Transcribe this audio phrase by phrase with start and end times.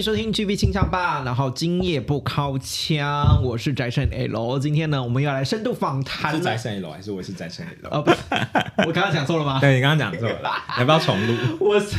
[0.00, 4.58] 迎收听 GB 清唱吧，然后今夜不靠枪，我是宅神 L。
[4.58, 7.90] 今天呢，我们要来深度访谈是宅神一楼还是我是宅神一楼？
[7.90, 8.16] 哦，不是，
[8.88, 9.60] 我刚刚讲错了吗？
[9.60, 11.34] 对你刚刚讲错了，要不要重录？
[11.60, 11.98] 我是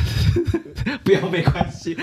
[1.05, 1.95] 不要没关系，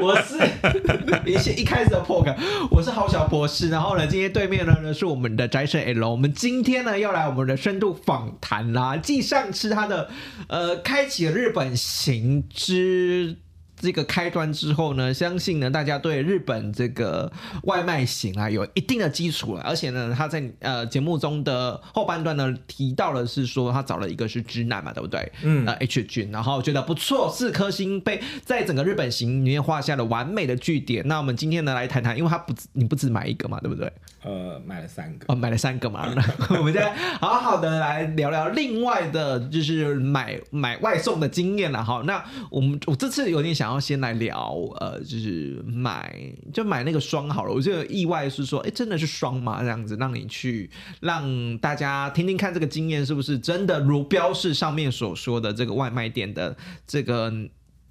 [0.00, 0.38] 我是
[1.30, 2.34] 一些一开始的 poke，
[2.70, 3.68] 我是郝小博士。
[3.68, 6.08] 然后呢，今天对面呢呢是我们的宅神 L。
[6.08, 8.96] 我们今天呢要来我们的深度访谈啦。
[8.96, 10.08] 继上次他的
[10.48, 13.36] 呃开启了日本行之。
[13.82, 17.30] 这个开端之后呢，相信呢大家对日本这个
[17.64, 25.32] 外卖型啊有一定的基础了，而且呢他在呃节目中的后半段呢提到了是说他找了一个是直男嘛，对不对？
[25.42, 31.06] 嗯呃 H 君，然后觉得不错，四颗星被在整个日本行里面画下了完美的句点。
[31.08, 33.92] 那我们今天呢来谈谈，因为他不止你不止买一个嘛，对不对？
[34.22, 35.24] 呃，买了三个。
[35.26, 36.22] 哦，买了三个嘛，那
[36.56, 42.02] 我们现在好好的来聊聊另外的，就是买买外送的经验了哈。
[42.06, 46.14] 那我们我这次有点想要先来聊，呃，就是买
[46.52, 47.52] 就买那个霜好了。
[47.52, 49.60] 我就意外是说，哎，真的是霜吗？
[49.60, 56.56] 这样子让你去让大家听听看这个经验是不是真的如标示上面所说的这个外卖店的
[56.86, 57.32] 这个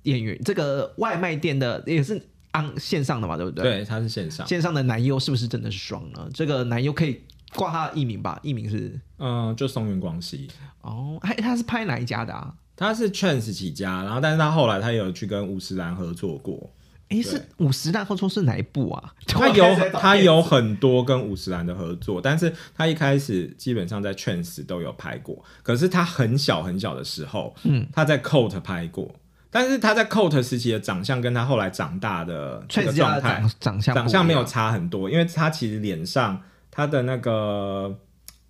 [0.04, 2.22] 演员，这个外卖店的也是
[2.52, 3.64] 按线上的嘛，对不对？
[3.64, 4.48] 对，它是线上。
[4.48, 6.30] 线上的男优是不是真的是双呢？
[6.34, 7.22] 这个男优可以
[7.56, 8.40] 挂他的艺名吧？
[8.44, 10.48] 艺名是嗯，就松原光希，
[10.82, 12.54] 哦，还他是拍哪一家的啊？
[12.82, 16.70] 他是 Chance 起家，然后但是他后来他有去跟五十岚合作过，
[17.10, 19.14] 诶，是五十弹后说是哪一部啊？
[19.28, 29.14] 他有 他有很多跟五十岚的合作，但是他一开始基本上在 Chance 都有拍过，可是他很小很小的时候，嗯，他在 Coat 拍过。
[29.54, 36.42] 但是他在 Coat 时期的长相跟他后来长大的这个状态长长相长相没有差很多，因为他其实脸上
[36.72, 38.00] 他的那个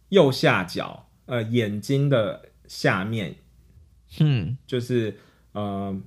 [0.09, 3.36] 右下角，呃，眼睛的下面
[4.19, 5.17] 嗯就是
[5.53, 5.97] 呃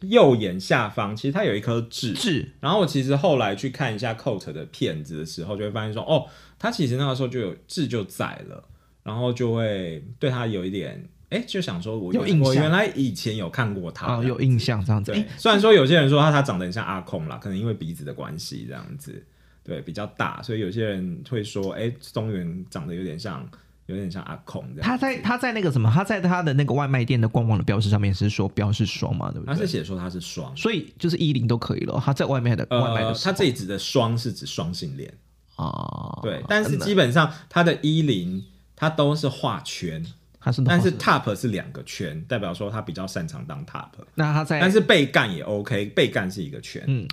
[0.00, 2.12] 右眼下方，其实他有一颗痣。
[2.12, 6.26] 痣然后我其实后来去看一下 Coat 的片子的时候，就会发现说，哦，
[6.58, 8.62] 他其实那个时候就有痣就在了，
[9.02, 15.12] 然后就会对他有一点，哎，就想说我有印象我原来以前有看过他，哦，有印象这样子。
[15.36, 19.20] 虽然说有些人说他他长得很像阿空啦，可能因为鼻子的关系这样子，
[19.64, 23.44] 对，比较大，所以有些人会说，哎、松原长得有点像，
[23.88, 24.88] 有点像阿孔这样。
[24.88, 29.54] 他在他在那个什么，他在他的那个外卖店的官网的标识上面是说标示双嘛，对不对？
[29.54, 32.00] 他是写说他是双，所以就是一零都可以了。
[32.04, 35.12] 他在外面的外卖的呃，他这里指的双是指双性恋，
[35.56, 38.44] 啊，对，但是基本上他的一零
[38.76, 40.04] 他都是画圈，
[40.38, 47.08] 他是但是 top 是两个圈，代表说他比较擅长当 top，那他在但是被干也 OK，被干是一个圈，嗯，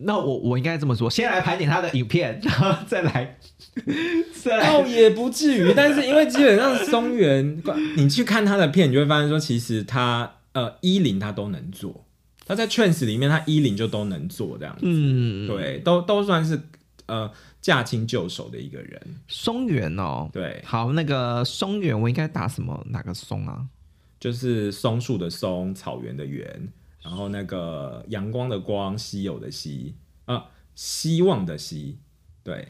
[0.00, 3.38] 那我我应该这么说，先来盘点他的影片，然后再来
[4.42, 7.62] 再来倒也不至于，但是因为基本上松原，
[7.96, 12.04] 你去看他的片，你就会发现说，其实他呃一零他都能做，
[12.46, 16.60] 他在 Trance 里面他一零就都能做这样子，嗯，对，都都算是
[17.06, 17.30] 呃
[17.60, 23.66] 驾轻就熟的一个人，松原哦，对，好，那个松原我应该打什么哪个松啊？
[24.20, 26.68] 就是松树的松，草原的原，
[27.02, 31.98] 然后那个阳光的光，稀有的稀啊，希望的希，
[32.42, 32.68] 对，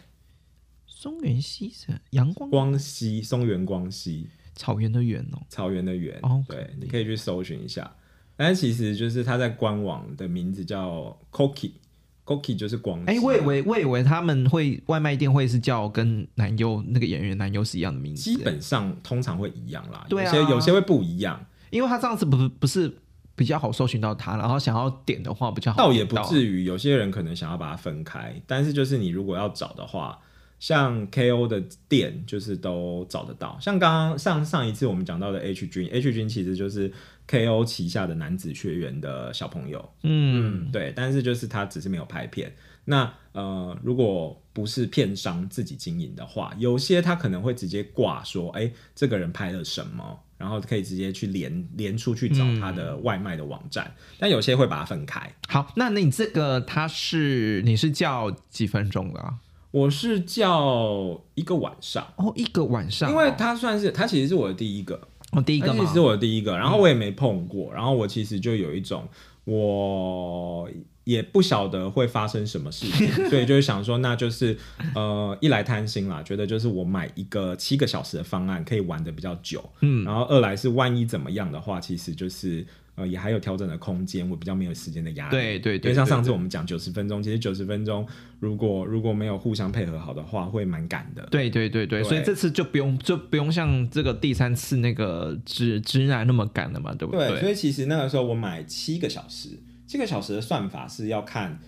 [0.86, 2.50] 松原西是阳光？
[2.50, 7.94] 光希，松原光希，草原的原哦，草原的原，哦对，你可以去搜寻一下。
[8.36, 13.06] 但是其实就是他在官网的名字叫 Koki，Koki 就是光熙。
[13.06, 20.36] 哎、我以为我以为他们会外卖店会是叫跟男优那个演员男优是一样的名字，基本上通常会一样啦，对啊。
[20.36, 22.96] 有些有些会不一样，因为他这样子不是不是
[23.38, 26.64] 比较好搜寻到他，然后想要点的话比较好，倒也不至于。
[26.64, 30.18] 有些人可能想要把它分开，但是就是你如果要找的话，
[30.58, 36.92] 像 KO 的店就是都找得到，像刚刚上上一次我们讲到的 H 君，H 君其实就是
[37.28, 42.52] KO 旗下的男子学员的小朋友，嗯，嗯，对，但是就是他只是没有拍片。
[42.84, 53.94] 那呃，如果不是片商自己经营的话，有些他可能会直接挂说，哎、这个人拍了什么，然后可以直接去连连出去找他的外卖的网站。
[54.18, 55.30] 但有些会把它分开。
[55.48, 59.34] 好，那你这个他是你是叫几分钟的啊？
[59.70, 64.98] 我是叫一个晚上，哦，一个晚上哦，因为他算是他其实是我的第一个，
[65.32, 69.06] 哦第一个嘛他其实是我的第一个，然后我也没碰过，然后我其实就有一种
[69.44, 70.66] 我
[71.08, 74.54] 也不晓得会发生什么事情， 所以就是想说，那就是
[74.94, 82.66] 呃一来贪心啦，觉得就是我买一个七个小时的方案可以玩的比较久，嗯然后二来是万一怎么样的话，其实就是。
[82.98, 85.30] 呃，也还有调整的空间，我比较没有时间的压力。
[85.30, 88.04] 对对对因为像上次我们讲九十分钟，其实九十分钟
[88.40, 91.24] 如果如果没有互相配合好的话，会蛮赶的。
[91.30, 99.50] 对对对对，对所以这次就不用就不用像这个第三次那个直直男那么赶了嘛，对不对，所以其实那个时候我买七个小时，
[99.88, 101.58] 七个小时的算法是要看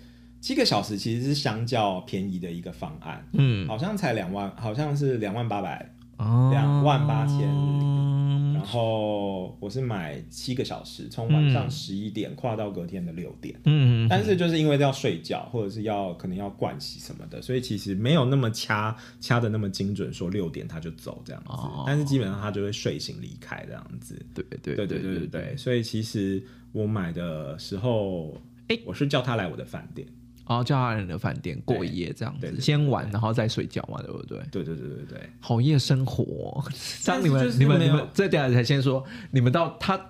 [0.40, 6.50] 七个小时其实是相较便宜的一个方案，嗯，好像才两万，好像是两万八百，哦。
[6.52, 13.58] 两万八千嗯然后我是买七个小时，从晚上十一点跨到隔天的六点。
[13.64, 21.48] 嗯，但是就是因为要睡觉，或者是要可能要盥洗什么的，所以其实没有那么掐掐的那么精准，说六点他就走这样子。
[21.48, 21.84] 哦。
[21.86, 24.14] 但是基本上他就会睡醒离开这样子。
[24.34, 24.86] 对对对。
[24.86, 28.36] 对对对对，所以其实我买的时候，
[28.68, 30.06] 诶我是叫他来我的饭店。
[30.46, 34.38] 哦，叫他来你的饭店过夜这样子，先玩然后再睡觉嘛，对不对？
[34.50, 36.64] 对对对对对，好夜生活哦，
[37.00, 40.00] 这样你们你们你们这点才先说，你们到他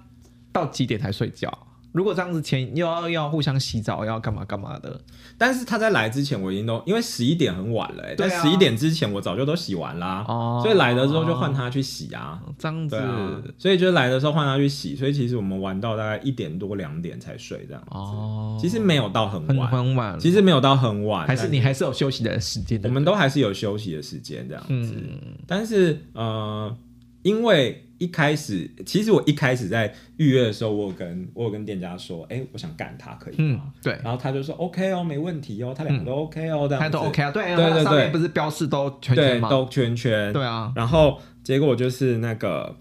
[0.50, 1.52] 到几点才睡觉？
[1.92, 5.00] 如果这样子前又要要互相洗澡，要干嘛干嘛的？
[5.36, 12.40] 但是他在来之前，我已经都因为十一点很晚了、欸，对啊在十一点之前我早就都洗完啦，哦所以来的时候就换他去洗啊。
[12.58, 17.88] 这样子对啊，所以就来的时候换他去洗，所以其实我们玩到大概一点多两点才睡这样子。
[17.90, 22.88] 哦，其实没有到很很晚，很晚，其实没有到很晚，还是但你还是有休息的时间的。
[22.88, 24.94] 我们都还是有休息的时间这样子。
[24.96, 26.76] 嗯但是呃，
[27.22, 39.50] 因为一开始，其实我一开始在预约的时候，我有跟我有跟店家说，哎、我想干他，可以嗯吗？，对，然后他就说 OK 哦，没问题哦，他两个都 OK 哦，这样都 OK 啊，对啊，对对上面对不是标示都全对，全吗？
[39.50, 42.78] 都圈圈，对啊，然后结果就是那个，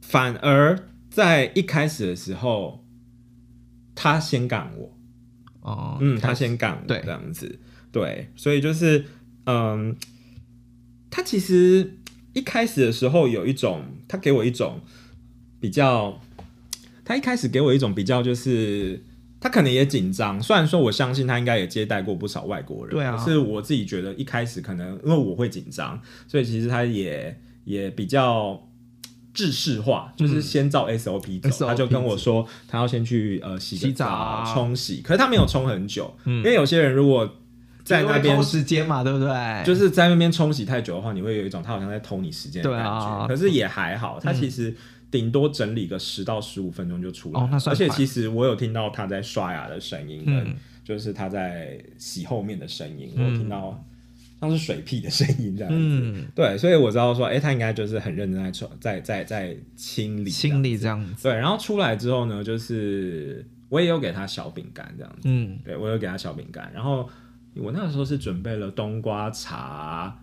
[0.00, 0.76] 反而
[1.08, 2.84] 在一开始的时候，
[3.94, 4.98] 他先干我，
[5.60, 7.60] 哦，嗯，他先干我，对这样子，
[7.92, 9.04] 对，所以就是，
[9.46, 9.94] 嗯，
[11.10, 11.98] 他其实
[12.32, 14.78] 一开始的时候有一种，他给我一种
[15.58, 16.20] 比较，
[17.02, 19.02] 他一开始给我一种比较就是。
[19.44, 28.68] 他可能也紧张，虽然说我相信他应该也接待过不少外国人，对啊可是我自己觉得一开始可能因为我会紧张，所以其实他也也比较
[29.34, 31.66] 制式化，就是先照 SOP 走。
[31.66, 37.28] 他就跟我说，他要先去呃洗个洗澡啊冲洗，可是他没有冲很久，因为有些人如果
[37.84, 39.62] 在那边偷时间嘛， 对不对？
[39.64, 42.84] 就是在那边冲洗太久的话，你会有一种他好像在偷你时间的感觉。
[42.84, 44.74] 对啊可是也还好，他其实
[45.10, 47.46] 顶多整理个十到十五分钟就出来了。
[47.46, 50.24] 哦那算而且其实我有听到他在刷牙的声音，
[50.84, 53.84] 就是他在洗后面的声音，我有听到
[54.40, 55.78] 像是水屁的声音这样子。
[55.78, 65.20] 嗯，对，所以我知道说，哎、他应该就是很认真在冲，在在在清理清理这样子，对，然后出来之后呢，就是我也有给他小饼干这样子。
[65.24, 67.08] 嗯，对我有给他小饼干，然后
[67.56, 70.18] 我那个时候是准备了冬瓜茶、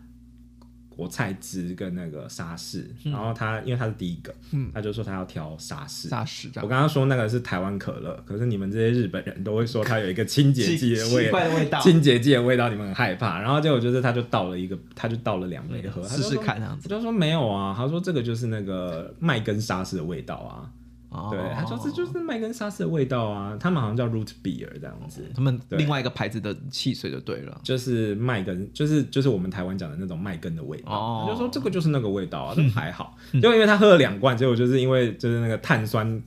[0.90, 6.10] 国菜汁跟那个沙士，然后他因为他是第一个，嗯他就说他要挑沙士。
[6.10, 11.30] 沙士，我刚刚说那个是台湾可乐，可是你们这些日本人都会说它有一个清洁剂的味
[11.70, 13.40] 道 清洁剂的味道，你们很害怕。
[13.40, 16.90] 然后结果就是他就倒了一个，他就倒了两杯喝，试试看这样子。
[16.90, 20.70] 他就说没有啊，他说这个就是那个麦根沙士的味道啊。
[21.10, 23.58] 哦对，他说这就是麦根沙士的味道啊。
[23.60, 25.24] 他们好像叫 root beer 这样子。
[25.34, 27.60] 他们另外一个牌子的汽水就对了。
[27.64, 36.22] 就是麦根，就是就是我们台湾讲的那种麦根的味道，哦他就说这个就是那个味道啊， 这还好，就因为他喝了两罐，结果就是因为就是那个碳酸。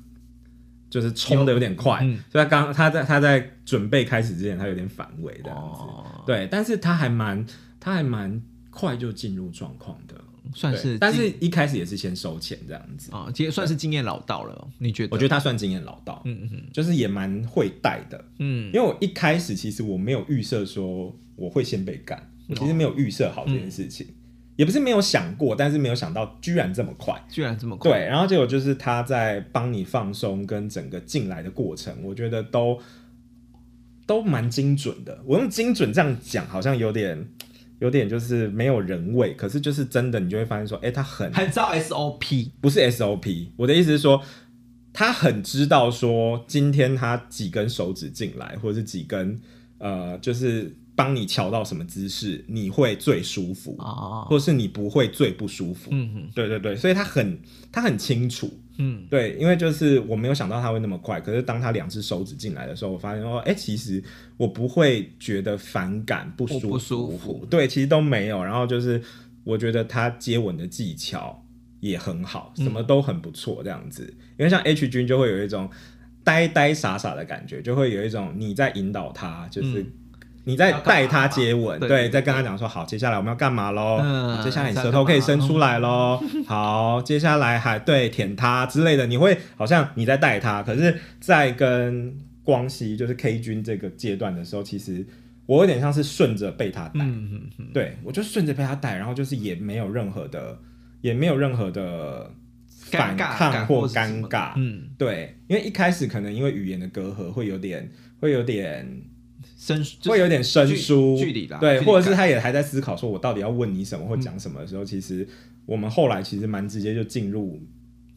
[0.90, 5.80] 就是冲的有点快，嗯所以他刚他在他在准备开始之前，他有点反胃这样子。
[5.80, 7.46] 哦，对，但是他还蛮
[7.80, 10.22] 他还蛮快就进入状况的，对
[10.54, 13.10] 算是，但是一开始也是先收钱这样子。
[13.12, 14.68] 啊，其实算是经验老道了。
[14.78, 15.08] 你觉得？
[15.12, 18.24] 我觉得他算经验老道，嗯嗯就是也蛮会带的。
[18.38, 24.06] 嗯因为我一开始其实我没有预设说我会先被干，我其实没有预设好这件事情，
[24.56, 27.20] 也不是没有想过，但是没有想到居然这么快。
[27.28, 27.90] 居然这么快。
[27.90, 32.78] 对，然后结果就是他在帮你放松跟整个进来的过程，我觉得都
[34.06, 35.20] 都蛮精准的。
[35.24, 37.26] 我用精准这样讲，好像有点
[37.82, 43.48] 有点就是没有人味，可是就是真的，你就会发现说，哎、他很很照 SOP，不是 SOP。
[43.56, 44.22] 我的意思是说，
[44.92, 49.36] 他很知道说今天他几根手指进来，或者是几根
[49.78, 55.90] 呃，就是帮你调到什么姿势，你会最舒服，哦，或是你不会最不舒服。
[55.90, 57.36] 嗯哼，对对对，所以他很
[57.72, 58.48] 他很清楚。
[58.78, 64.02] 嗯，对，因为就是我没有想到他会那么快，可是当他两只手指进来的时候，我发现说，哎、其实
[64.36, 68.42] 我不会觉得反感、不舒服，不舒服对，其实都没有。
[68.42, 69.00] 然后就是
[69.44, 71.44] 我觉得他接吻的技巧
[71.80, 74.04] 也很好，什么都很不错，这样子。
[74.38, 75.68] 因为像 H 君就会有一种
[76.24, 79.84] 呆呆傻傻的感觉，就会有一种你在引导他，就是。
[80.44, 84.00] 你在带他接吻，对，在跟他讲说好，接下来我们要干嘛喽？
[84.02, 86.20] 嗯接下来你舌头可以伸出来喽。
[86.46, 95.06] 好，接下来还对舔他之类的，你会好像你在带他，可是，在跟光熙就是 K 君这个阶段的时候，其实
[95.46, 97.00] 我有点像是顺着被他带，
[97.72, 100.58] 对我就顺着被他带，然后就是也没有任何的，
[101.02, 102.28] 也没有任何的
[102.68, 107.88] 反抗或尴尬，嗯，对，因为一开始可能因为语言的隔阂会有点，
[108.20, 108.84] 会有点
[109.62, 115.26] 生会有点生疏距距离啦对，或者是他也还在思考说，我到底要问你什么或讲什么的时候，其实
[115.66, 117.60] 我们后来其实蛮直接就进入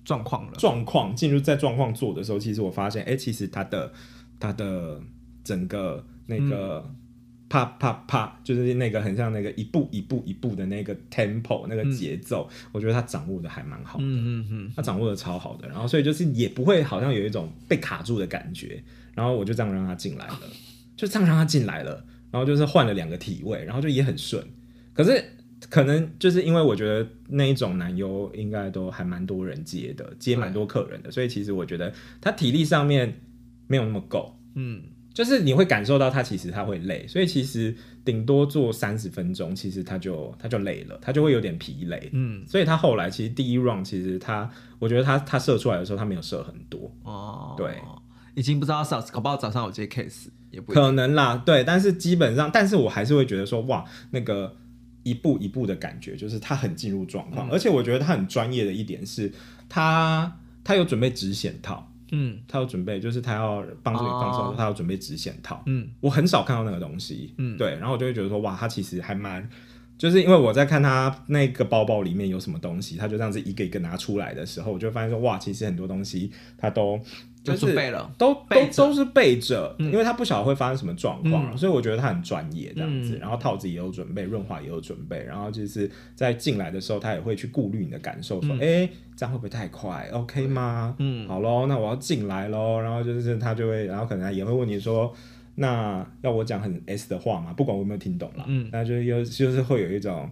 [0.03, 3.93] 状况了，状况，进入在状况做的时候，其实我发现，哎、其实他的
[4.39, 4.99] 他的
[5.43, 6.83] 整个那个。
[7.47, 14.03] 啪啪啪，就是那个很像那个一步一步一步的那个 tempo 那个节奏，我觉得他掌握的还蛮好的。
[14.03, 18.83] 嗯嗯嗯，他掌握的超好的，然后所以就是也不会好像有一种被卡住的感觉，
[19.13, 20.39] 然后我就这样让他进来了，
[20.95, 24.43] 就这样让他进来了，然后就是换了两个体位，然后就也很顺。
[24.93, 25.23] 可是
[25.69, 33.21] 可能就是因为我觉得那一种男优应该都还蛮多人接的，接蛮多客人的，所以其实我觉得他体力上面
[33.67, 34.81] 没有那么够，嗯，
[35.13, 42.09] 就是你会感受到他其实他会累，所以其实顶多做三十分钟，其实他就他就累了，他就会有点疲累。
[42.13, 47.81] 嗯，所以他后来其实第一 round 其实他，我觉得他他射出来的时候他没有射很多，哦，对，
[48.35, 54.55] 已经不知道早搞不好早上有接 case 也不可能啦，对，但是基本上，但是我还是会觉得说，哇，那个
[55.03, 57.35] 一步一步的感觉，就是他很进入状嗯。
[57.35, 59.31] 况，而且我觉得他很专业的一点是，
[59.67, 62.39] 他他有准备止血套，嗯。
[62.47, 64.55] 他有准备，就是他要帮助你放松，哦。
[64.57, 65.89] 他有准备止险套，嗯。
[65.99, 67.57] 我很少看到那个东西，嗯。
[67.57, 69.47] 对，然后我就会觉得说，哇，他其实还蛮，
[69.97, 76.99] 就是因为我在看他那个包包里面有什么东西，他就这样子一个一个拿出来的时候，我就发现说，哇，其实很多东西他都
[77.45, 83.15] 就就是准备了，都都都是备着，因为他不晓得会发生什么状况，嗯所以我觉得他很专业这样子。
[83.15, 90.95] 嗯然后套子也有准备，润滑也有准备，然后就是在进来的时候，他也会去顾虑你的感受，说，哎、这样会不会太快？OK 吗？
[90.99, 92.81] 嗯好喽，那我要进来喽。
[92.81, 95.13] 然后就是他就会，然后可能也会问你说。
[95.57, 97.53] 那要我讲很 S 的话吗？
[97.53, 100.29] 不管我有没有听懂啦，嗯那就有就是会有一种，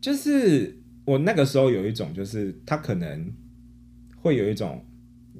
[0.00, 3.32] 就是我那个时候有一种，就是他可能
[4.16, 4.84] 会有一种，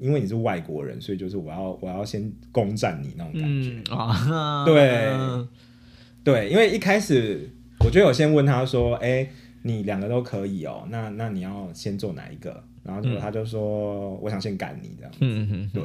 [0.01, 3.71] 因为你是外国人，所以就是我要我要先攻占你那种感觉。
[4.65, 5.09] 对
[6.23, 9.27] 对，因为一开始我就有先问他说：“哎、
[9.63, 15.11] 你两个都可以哦，那那你要先做哪一个？”然后结果他就说：“我想先赶你这样。
[15.19, 15.83] 嗯嗯对，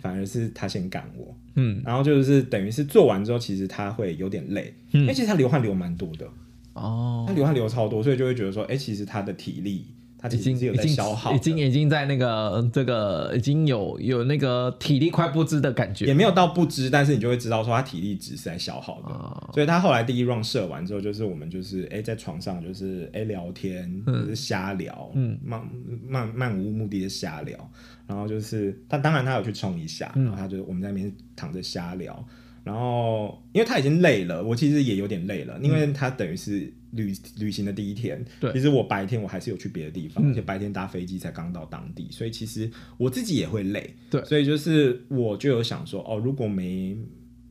[0.00, 1.80] 反而是他先赶我，嗯。
[1.84, 6.28] 然后就是等于是做完之后，其实他会有点累，因为其实他流汗流蛮多的，
[6.74, 7.24] 哦。
[7.26, 9.86] 他，流汗流超多，所以就会觉得说，哎、其实他的体力
[10.28, 19.08] 他已经已经消耗，已经已经在那个这个已经有有那个体力快不支的感觉，也没有到不知，但是你就会知道说他体力值是在消耗的。
[19.08, 25.62] 哦所以他后来第一 round 射完之后，就是我们就是哎、诶在床上就是哎、诶聊天，就是瞎聊，嗯漫
[26.06, 27.70] 漫漫无目的的瞎聊，
[28.06, 30.24] 然后就是他当然他有去冲一下，嗯。
[30.24, 32.24] 然后他就我们在那边躺着瞎聊。
[32.62, 38.18] 然后，因为他已经累了，我其实也有点累了，因为他等于是旅旅行的第一天。
[38.20, 43.94] 嗯对其实我白天我还是有去别的地方，嗯而且白天搭飞机才刚到当地，所以其实我自己也会累。
[44.10, 46.96] 对所以就是我就有想说，哦，如果没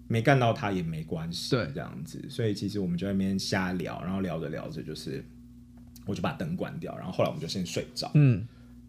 [0.07, 2.23] 没干到他也没关系，对这样子。
[2.29, 5.23] 所以其实我们就在那边瞎聊，然后聊着聊着，就是
[6.05, 8.11] 我就把灯关掉，然后后来我们就先睡着。
[8.13, 8.47] 嗯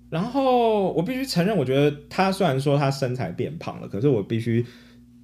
[0.08, 4.64] 然后我必须承认，我觉得他虽然说他身材变胖了，可是我必须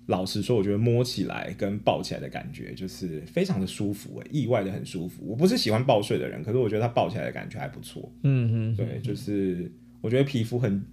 [0.06, 5.22] 老实说，我觉得摸起来跟抱起来的感觉就是非常的舒服、欸，意外的很舒服。
[5.24, 8.10] 我不是喜欢抱睡的人，可是我觉得他抱起来的感觉还不错。
[8.22, 10.84] 嗯嗯，对，就是我觉得皮肤很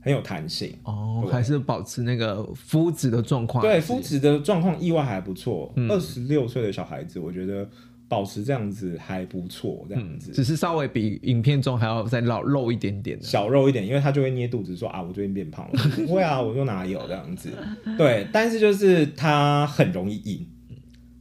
[0.00, 0.72] 很有弹性。
[0.84, 5.72] 哦，还是保持那个肤质的状况，对，肤质的状况意外还不错。
[5.74, 7.68] 嗯二十六岁的小孩子，我觉得
[8.08, 10.30] 保持这样子还不错，这样子。
[10.32, 15.72] 只是稍微比影片中还要再老露一点点，小肉一点，因为他就会捏肚子说啊，我最近变胖了。
[15.96, 17.50] 不会啊，我说哪有这样子。
[17.98, 20.46] 对，但是就是他很容易硬，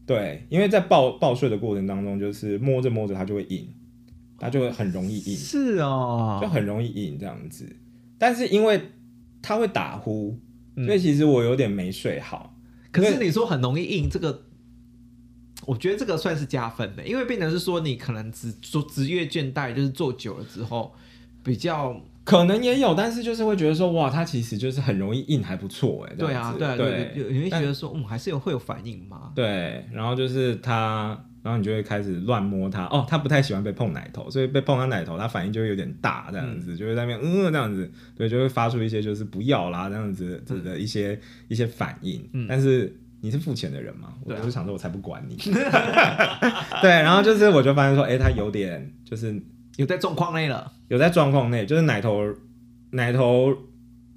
[0.06, 3.68] 对，因为在抱抱睡的过程当中，就是摸着摸着它就会硬，
[4.38, 7.66] 它就会很容易硬，是哦，就很容易硬这样子。
[8.20, 8.80] 但是因为
[9.42, 10.40] 它会打呼，
[10.76, 12.56] 嗯所以其实我有点没睡好。
[12.92, 14.45] 可是你说很容易硬，这个
[15.66, 20.94] 我觉得这个算是加分的，因为变成是说你可能职做职业倦怠，就是做久了之后
[21.44, 26.16] 比较可能也有，但是就是会觉得说，哇，它其实就是很容易硬，还不错哎。
[26.18, 29.32] 这对啊对啊对，你会觉得说嗯还是有会有反应吗？
[29.36, 32.86] 对，然后就是它，然后你就会开始乱摸它。
[32.86, 42.28] 哦，它不太喜欢被碰奶头，所以被碰它奶头，它反应就会有点大，这样子，就会在那边嗯这样子，对，就会发出一些就是不要啦这样子子的一些、一些反应。
[42.34, 42.92] 嗯但是
[43.22, 45.36] 你是付钱的人吗，我就想说，我才不管你。
[46.82, 49.42] 对，然后就是我就发现说，哎、他有点就是
[49.78, 52.22] 有在状况内了，有在状况内，就是奶头
[52.92, 53.52] 奶头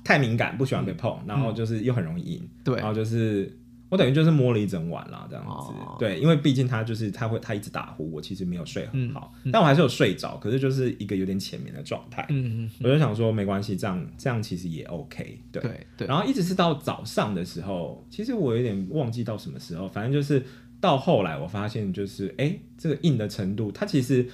[0.04, 2.76] 太敏感，不喜欢被碰，然后就是又很容易硬，嗯对。
[2.76, 3.57] 然后就是
[3.88, 5.50] 我等于就是摸了一整晚啦，这样子。
[5.50, 12.24] 哦对，因为毕竟他就是他会他一直打呼，我其实没有睡很好，嗯但我还是有睡着，可是就是一个有点浅眠的状态。
[12.28, 15.40] 嗯嗯我就想说没关系，这样这样其实也 OK。
[15.50, 20.44] 对，对对，然后一直是到早上的时候，其实我有点忘记到什么时候，反正就是
[20.80, 24.28] 到后来我发现就是哎、诶这个硬的程度，它其实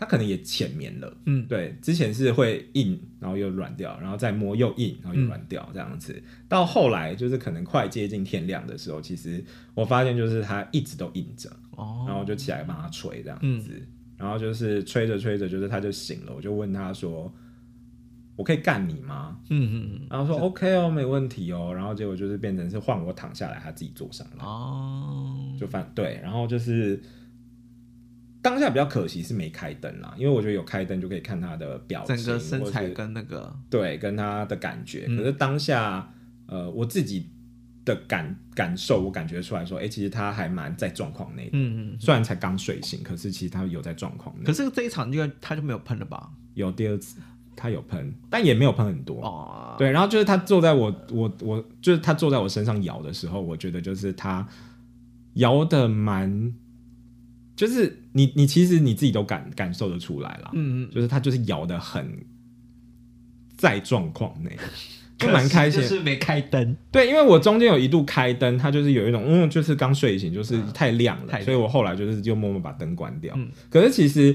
[0.00, 1.14] 它可能也浅眠了。
[1.26, 6.20] 嗯对，之前是会硬，然后又软掉，然后再摸又硬，然后又软掉这样子。
[6.48, 13.70] 到后来就是可能快接近天亮的时候，其实我发现就是它一直都硬着，哦，然后我就起来帮它吹这样嗯子，
[14.16, 17.30] 然后就是吹着吹着，就是它就醒了，我就问他说
[18.36, 24.44] ：“我可以干你吗嗯嗯嗯？”然后说：“OK 哦，没问题哦。”然后结果就是变成是换我躺下来，他自己坐上来。
[24.44, 26.98] 哦，就反对，然后就是
[28.42, 35.06] 当下比较可惜是没开灯啦，因为我觉得有开灯就可以看他的表情，整个身材跟那个对跟他的感觉。
[35.08, 36.12] 嗯可是当下
[36.46, 37.28] 呃我自己
[37.84, 41.50] 的感感受，我感觉出来说，哎、其实他还蛮在状况内的。
[41.52, 44.44] 嗯嗯，虽然才刚睡醒，可是其实他有在状况内。
[44.44, 46.30] 可是这一场就他就没有喷了吧？
[46.54, 47.20] 有第二次
[47.56, 49.20] 他有喷，但也没有喷很多。
[49.22, 54.46] 哦，对，然后就是他坐在我我我就是他坐在我身上摇的时候，我觉得就是他
[55.34, 56.52] 摇的蛮，
[57.60, 62.24] 就是你你其实你自己都感感受得出来啦，嗯嗯，就是他就是摇的很
[63.54, 64.56] 在状况内，
[65.18, 65.86] 就蛮开心就。
[65.86, 73.34] 是没开灯，对，因为我中间有一度开灯，他就是有一种嗯，就是刚睡醒，就是太亮了，所以我后来就是就默默把灯关掉。
[73.36, 74.34] 嗯可是其实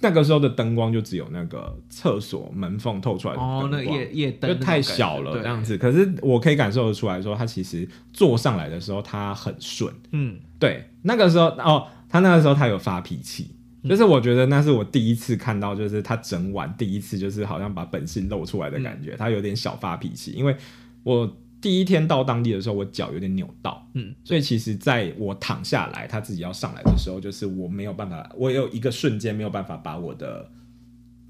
[0.00, 5.76] 那个时候的灯光就只有那个厕所门缝透出来的灯哦，光，那夜夜灯就太小了这样子。
[5.76, 9.92] 可是我可以感受得出来说，他其实坐上来的时候他很顺。
[10.12, 13.50] 嗯，对，那个时候哦，他那个时候他有发脾气，
[13.82, 13.90] 嗯。
[13.90, 19.02] 就是我觉得那是我第一次看到，就是他整晚第一次就是好像把本性露出来的感嗯。
[19.02, 20.56] 觉，他有点小发脾气，因为
[21.02, 21.36] 我。
[21.62, 30.50] 第一天到当地的时候，我脚有点扭到，嗯，所以其实在我躺下来，他自己要上来的时候，就是我没有办法，我有一个瞬间没有办法把我的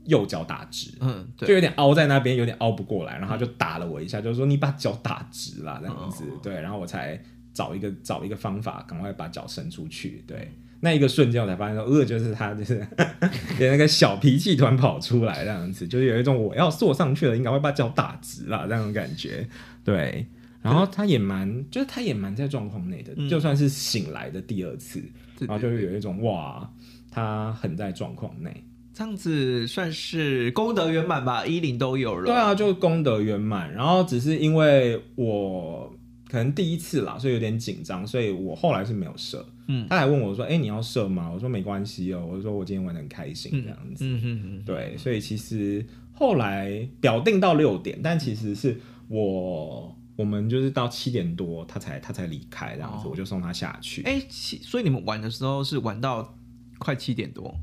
[0.07, 6.40] 右脚打直，嗯，对，就有点凹在那边，有点凹不过来，然后他就打了我一下，就是说你把脚打直啦，这样子，哦。
[6.42, 10.51] 对，然后我才找一个找一个方法，赶快把脚伸出去，对，
[10.85, 12.85] 那一个瞬间我才发现说，呃，就是他就是
[13.61, 19.49] 连那个小脾气突然跑出来，这样子，就是有一种我要坐上去了，应该会把脚打直了，这样的感觉，
[19.85, 20.27] 对。
[20.61, 25.01] 然后他也蛮，就是他也蛮在状况内的，嗯就算是醒来的第二次，
[25.40, 26.68] 然后就是有一种哇，
[27.11, 28.53] 他很在状况内。
[28.95, 32.27] 这样子算是功德圆满吧，一零都有了。
[32.27, 33.73] 对啊，，就功德圆满。
[33.73, 35.92] 然后只是因为我
[36.29, 39.45] 可能第一次啦，所以有点紧张，所以我后来是没有射。
[39.66, 44.05] 嗯他还问我说：“哎、你要射吗？”我说：“没关系哦。”我说：“我今天玩的很开心，这样子。
[44.05, 54.03] 嗯嗯嗯，对，所以其实后来表定到六点，但其实是我我们就是到七点多，他才他才离开，这样子，哦我就送他下去。
[54.03, 56.37] 哎、七所以你们玩的时候是玩到
[56.79, 57.55] 快七点多，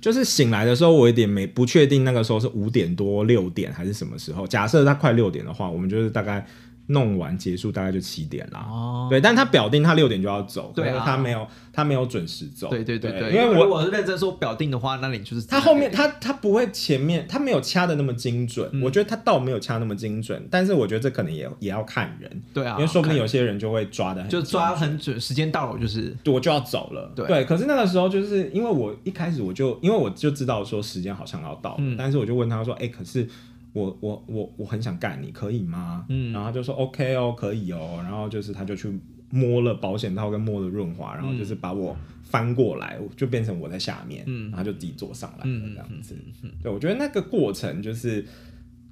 [0.00, 4.46] 就是醒来的时候，我有点没不确定那个时候是五点多、六点还是什么时候。
[4.46, 6.46] 假设他快六点的话，我们就是大概
[6.90, 8.66] 弄完结束，大概就七点啦。
[8.68, 11.02] 哦，对，但他表定他六点就要走，对啊。
[11.04, 12.68] 他没有他没有准时走。
[12.68, 18.82] 对对对对，因为我我果是认真说表定的话，那你就是他后面他他不会前面他没有掐的那么精准，嗯。
[18.82, 26.16] 我觉得他倒没有掐那么精准，但是我觉得这可能也也要看人，对啊，因为说不定有些人就会抓的就抓很准，时间到了就是。
[26.26, 27.12] 我就要走了。
[27.14, 31.96] 对可是那个时候就是因为我一开始我就因为我就知道说时间好像要到了，嗯。
[31.96, 33.28] 但是我就问他说：“哎、可是
[33.72, 38.92] 我我我我很想干你，可以吗？”嗯然后他就说：“OK 哦，可以哦。”然后就是他就去
[39.30, 46.16] 摸了保险套跟摸了润滑，然后就是把我翻过来，就变成我在下面，嗯然后就自己坐上来了嗯这样子。
[46.62, 48.24] 对，我觉得那个过程就是。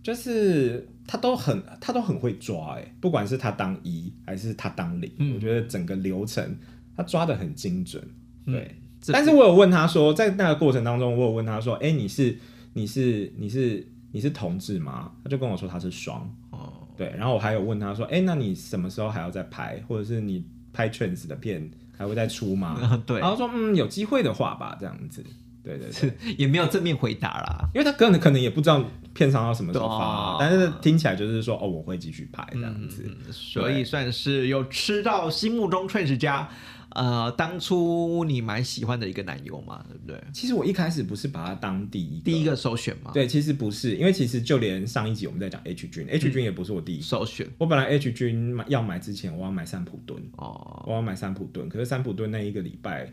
[0.00, 6.56] 就是他都很他都很会抓哎、不管是他当一还是他当零、嗯我觉得整个流程
[6.96, 8.02] 他抓的很精准，
[8.46, 8.76] 对。
[9.02, 12.38] 这但是我有问他说，在那个过程当中，我有问他说，哎、你是
[12.72, 13.86] 你是你是你是
[14.33, 15.12] 同志吗？
[15.23, 17.12] 他就跟我说他是双，哦，对。
[17.16, 23.03] 然后我还有问他说，哎、那你什么时候还要再拍，或者是你拍 trans 的片还会再出吗？
[23.07, 25.25] 对然后说，嗯，有机会的话吧，这样子。
[25.62, 27.68] 对对对，也没有正面回答啦。
[27.75, 33.05] 因为他可能可能也不知道片商要什么时候发，哦但是听起来就是说，哦，我会继续拍这样子。
[33.31, 36.49] 所以算是有吃到心目中 Trace 家，
[36.90, 40.18] 呃，当初你蛮喜欢的一个男友嘛，对不对？
[40.33, 47.03] 其实我一开始不是把他当第一第一个首选嘛，，对，其实不是，因为其实就连上一集我们在讲 H 君，H 君也不是我第一个。
[47.05, 47.46] 首选。
[47.59, 53.12] 我本来 H 君买要买之前，我要买三普敦，哦，我要买三普敦，可是三普敦那一个礼拜，呃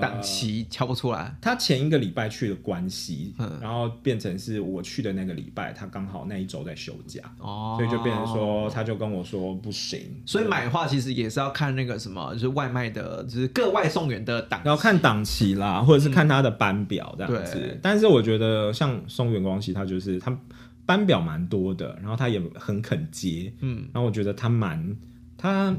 [0.00, 3.58] 档期敲不出来，他前一个礼拜去了关西，嗯。
[3.60, 17.54] 然后变成是我去的那个礼拜，他刚好那一周在休假，哦，所以就变成说，他就跟我说不行，所以买的话其实也是要看那个什么，就是外卖的，就是各外送员的档，要看档期啦，或者是看他的班表这样子。
[17.54, 17.78] 对。
[17.80, 20.36] 但是我觉得像松原光希，他就是他
[20.84, 24.96] 班表蛮多的，然后他也很肯接，嗯，然后我觉得他蛮
[25.38, 25.74] 他，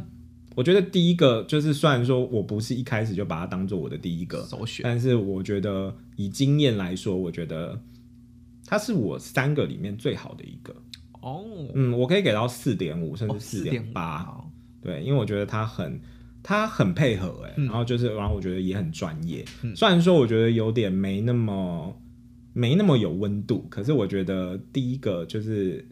[0.55, 7.81] 我觉得第一个就是虽然说我不是一开始就把它当做我的第一个首选但是我觉得以经验来说，我觉得
[8.65, 10.75] 它是我三个里面最好的一个。
[11.21, 11.43] 哦，
[11.75, 14.43] 嗯，我可以给到四点五，甚至四四点八。
[14.81, 16.01] 对，因为我觉得它很
[16.41, 19.45] 他很配合哎、嗯然后就是然后我觉得也很专业。
[19.75, 21.95] 虽然说我觉得有点没那么
[22.53, 25.87] 没那么有温度，可是我觉得第一个就是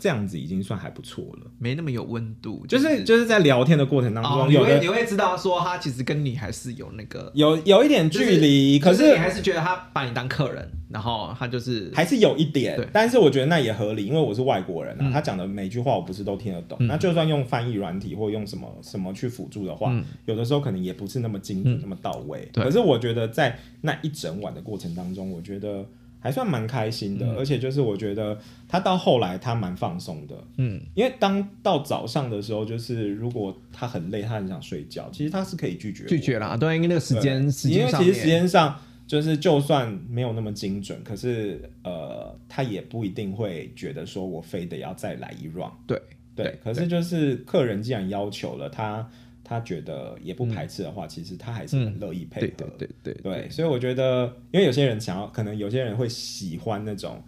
[0.00, 1.50] 这样子已经算还不错了。
[1.58, 16.78] 没那么有温度，就是就是在聊天的过程当中，哦，你有你会知道说他其实跟你还是有那个有有一点距离，可就是你还是觉得他把你当客人，然后他就是还是有一点，但是我觉得那也合理，因为我是外国人啊，嗯他讲的每句话我不是都听得懂。
[16.80, 22.48] 嗯那就算用翻译软体或用什么什么去辅助的话，嗯有的时候可能也不是那么精准、嗯那么到位。
[22.54, 25.84] 可是我觉得在那一整晚的过程当中，我觉得
[26.20, 27.36] 还算蛮开心的，嗯。
[27.36, 30.80] 而且就是我觉得他到后来他蛮放松的，嗯。
[30.94, 45.72] 因为当到早上的时候，就是如果他很累，他很想睡觉，其实他是可以拒绝我拒绝啦，对，因为那个时间时间上因为其实时间上就是就算没有那么精准，可是呃，他也不一定会觉得说我非得要再来一 round。
[45.86, 46.00] 对
[46.36, 49.10] 对，对可是就是客人既然要求了，他他
[49.58, 52.46] 觉得也不排斥的话，其实他还是很乐意配合。
[52.46, 57.20] 对对对对对，所以我觉得，因为有些人想要，可能有些人会喜欢那种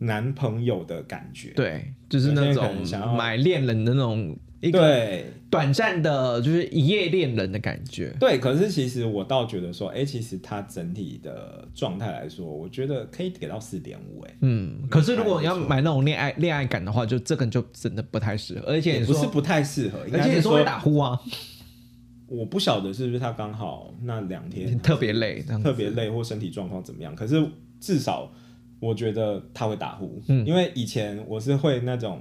[0.00, 1.52] 男朋友的感觉。
[1.56, 8.14] 对，就是那种想要买恋人的那种一个短暂的，就是一夜恋人的感觉。
[8.18, 21.20] 对，可是其实我倒觉得说，哎、其实他整体的状态来说，我觉得可以给到四点五，哎，嗯，可是如果你要买那种恋爱恋爱感的话，就这个就真的不太适合，而且也不是不太适合，应而且你说会打呼啊，
[22.34, 27.44] 我不晓得是不是他刚好那两天 特别累，特别累或身体状况怎么样，可是
[27.80, 28.32] 至少
[28.80, 30.44] 我觉得他会打呼，嗯。
[30.46, 32.20] 因为以前我是会那种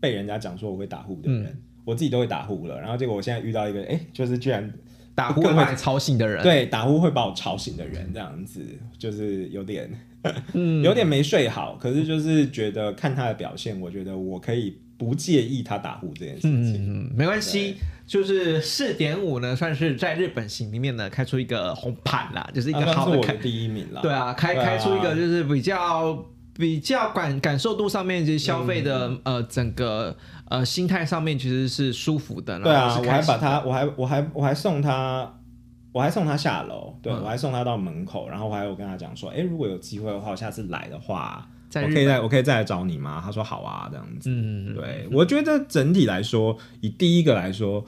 [0.00, 1.56] 被人家讲说我会打呼的人，嗯。
[1.84, 4.72] 我自己都会打呼了，然后结果我现在遇到一个，哎、就是居然
[5.14, 8.64] 打呼会把你吵醒的人。，对打呼会把我吵醒的人，这样子
[8.96, 9.90] 就是有点
[10.54, 16.74] 嗯，有点没睡好，可是就是觉得看他的表现，我觉得我可以不介意他打呼这件事情。
[16.74, 17.76] 嗯嗯，没关系，
[18.06, 24.00] 就是四点五呢，算是在日本行里面呢开出一个红盘啦，就是一个好的第一名啦。
[24.02, 26.24] 对啊，开开出一个就是比较
[26.56, 30.16] 比较感感受度上面，就是消费的、嗯呃整个
[30.48, 32.60] 呃心态上面其实是舒服的。
[32.60, 35.40] 对啊，我还把他，我还我还我还送他，
[35.90, 41.48] 我还送他下楼，对、嗯我还送他到门口，然后我还有跟他讲说，哎、如果有机会的话，我下次来的话，
[41.82, 43.20] 我可以再我可以再来找你吗？
[43.24, 44.30] 他说好啊，这样子。
[44.30, 47.84] 嗯，对，我觉得整体来说，以第一个来说，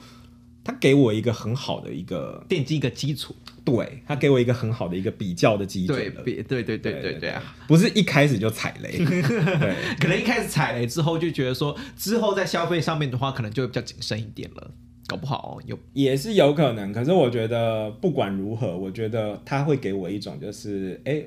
[0.63, 9.75] 他给我一个很好的一个，奠基一个基础，对他给我一个很好的一个比较的基准对，对对对对对对啊。，不是一开始就踩雷， 对。
[9.99, 14.71] 可能一开始踩雷之后就觉得说，之后在消费上面的话，可能就会比较谨慎一点了。
[15.07, 21.23] 搞不好有也是有可能，可是我觉得不管如何，我觉得他会给我一种就是，哎、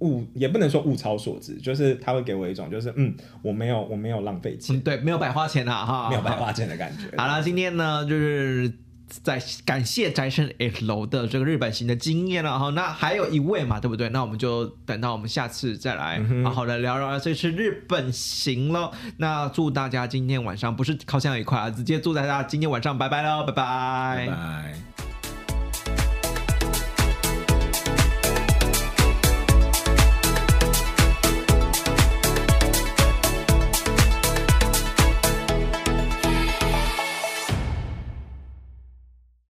[0.00, 7.04] 物也不能说物超所值，就是他会给我一种就是，嗯，我没有我没有浪费钱，嗯对，没有白花钱啦哈，没有白花钱的感觉。
[7.16, 8.70] 好了，今天呢，就是
[9.08, 12.70] 在感谢宅生 H 楼的这个日本行的经验了哈。
[12.70, 14.08] 那还有一位嘛，对不对？
[14.10, 18.90] 那我们就等到我们下次再来好好的聊聊这次日本行喽。
[19.18, 25.05] 那祝大家今天晚上不是烤箱愉快啊，直接祝大家今天晚上拜拜喽，拜拜拜。